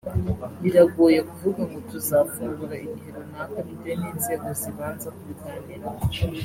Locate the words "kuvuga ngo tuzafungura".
1.29-2.75